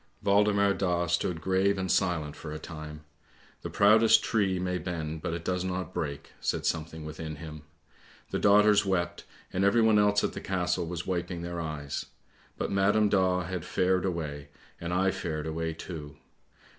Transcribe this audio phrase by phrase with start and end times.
[0.23, 3.01] Waldemar Daa stood grave and silent for a time;'
[3.61, 7.61] the proudest tree may bend, but it does not break,' said something within him.
[8.31, 12.07] The daughters wept, and everyone else at the Castle was wiping their eyes;
[12.57, 16.15] but Madam Daa had fared away, and I fared away too!